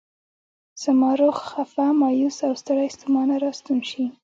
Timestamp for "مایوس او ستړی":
1.99-2.89